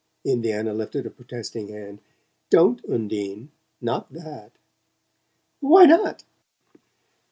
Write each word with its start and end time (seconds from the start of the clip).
Indiana 0.25 0.73
lifted 0.73 1.05
a 1.05 1.11
protesting 1.11 1.67
hand. 1.67 1.99
"Don't, 2.49 2.83
Undine 2.85 3.51
not 3.81 4.11
that!" 4.11 4.51
"Why 5.59 5.85
not?" 5.85 6.23